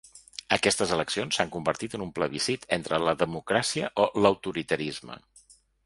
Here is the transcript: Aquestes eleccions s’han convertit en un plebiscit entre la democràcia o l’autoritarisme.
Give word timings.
Aquestes 0.55 0.93
eleccions 0.95 1.37
s’han 1.39 1.51
convertit 1.57 1.95
en 1.99 2.07
un 2.07 2.13
plebiscit 2.17 2.65
entre 2.81 3.01
la 3.07 3.17
democràcia 3.23 3.95
o 4.07 4.11
l’autoritarisme. 4.25 5.25